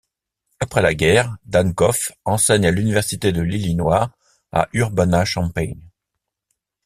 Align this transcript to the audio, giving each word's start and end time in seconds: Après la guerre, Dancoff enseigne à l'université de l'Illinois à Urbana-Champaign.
Après 0.59 0.81
la 0.81 0.95
guerre, 0.95 1.37
Dancoff 1.45 2.11
enseigne 2.25 2.65
à 2.65 2.71
l'université 2.71 3.31
de 3.31 3.41
l'Illinois 3.41 4.09
à 4.51 4.67
Urbana-Champaign. 4.73 5.79